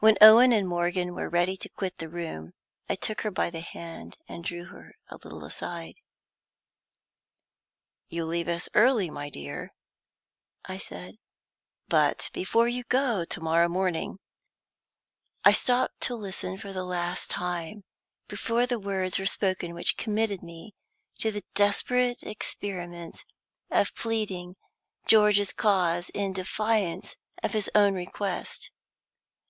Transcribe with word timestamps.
When 0.00 0.18
Owen 0.20 0.52
and 0.52 0.68
Morgan 0.68 1.14
were 1.14 1.30
ready 1.30 1.56
to 1.56 1.70
quit 1.70 1.96
the 1.96 2.10
room, 2.10 2.52
I 2.86 2.94
took 2.96 3.22
her 3.22 3.30
by 3.30 3.48
the 3.48 3.62
hand, 3.62 4.18
and 4.28 4.44
drew 4.44 4.66
her 4.66 4.92
a 5.08 5.16
little 5.16 5.42
aside. 5.42 5.94
"You 8.08 8.26
leave 8.26 8.46
us 8.46 8.68
early, 8.74 9.08
my 9.08 9.30
dear," 9.30 9.72
I 10.66 10.76
said; 10.76 11.16
"but, 11.88 12.28
before 12.34 12.68
you 12.68 12.84
go 12.90 13.24
to 13.24 13.40
morrow 13.40 13.70
morning" 13.70 14.18
I 15.46 15.52
stopped 15.52 15.98
to 16.02 16.14
listen 16.14 16.58
for 16.58 16.74
the 16.74 16.84
last 16.84 17.30
time, 17.30 17.84
before 18.28 18.66
the 18.66 18.78
words 18.78 19.18
were 19.18 19.24
spoken 19.24 19.72
which 19.72 19.96
committed 19.96 20.42
me 20.42 20.74
to 21.20 21.30
the 21.32 21.42
desperate 21.54 22.22
experiment 22.22 23.24
of 23.70 23.94
pleading 23.94 24.56
George's 25.06 25.54
cause 25.54 26.10
in 26.10 26.34
defiance 26.34 27.16
of 27.42 27.54
his 27.54 27.70
own 27.74 27.94
request. 27.94 28.70